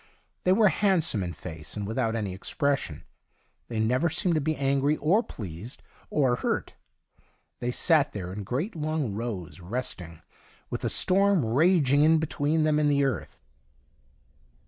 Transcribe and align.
They 0.45 0.51
were 0.51 0.69
handsome 0.69 1.21
in 1.21 1.33
face, 1.33 1.77
and 1.77 1.85
without 1.85 2.15
any 2.15 2.33
expression. 2.33 3.03
They 3.67 3.79
never 3.79 4.09
seemed 4.09 4.33
to 4.33 4.41
be 4.41 4.55
angry 4.55 4.97
or 4.97 5.21
pleased, 5.21 5.83
or 6.09 6.37
hurt. 6.37 6.75
They 7.59 7.69
sat 7.69 8.11
there 8.11 8.33
in 8.33 8.43
great 8.43 8.75
long 8.75 9.13
rows, 9.13 9.59
resting, 9.59 10.23
with 10.71 10.81
the 10.81 10.89
storm 10.89 11.43
imaging 11.43 12.01
in 12.01 12.17
between 12.17 12.63
them 12.63 12.79
and 12.79 12.89
the 12.89 13.03
earth. 13.05 13.43